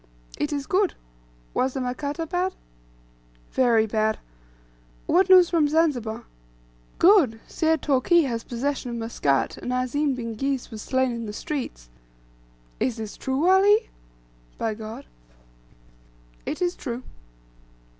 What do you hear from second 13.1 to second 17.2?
true, Wallahi?" (by God.) "It is true."